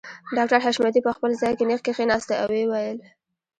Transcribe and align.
ډاکټر 0.37 0.59
حشمتي 0.65 1.01
په 1.03 1.11
خپل 1.15 1.31
ځای 1.41 1.53
کې 1.57 1.63
نېغ 1.69 1.79
کښېناسته 1.85 2.33
او 2.41 2.47
ويې 2.51 2.65
ويل 2.71 2.99